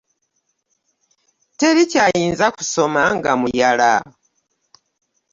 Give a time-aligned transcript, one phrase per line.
[1.57, 3.91] Teri ky'ayinza kusoma nga muyala.